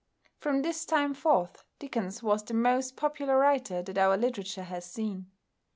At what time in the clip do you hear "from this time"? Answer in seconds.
0.39-1.13